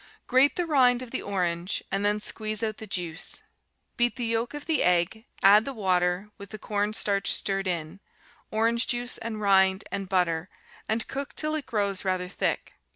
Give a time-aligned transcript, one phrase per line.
[0.25, 3.43] Grate the rind of the orange, and then squeeze out the juice.
[3.97, 7.99] Beat the yolk of the egg, add the water, with the corn starch stirred in,
[8.49, 10.49] orange juice and rind and butter,
[10.89, 12.73] and cook till it grows rather thick.